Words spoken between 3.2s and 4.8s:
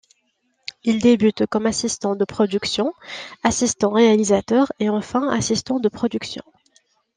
assistant-réalisateur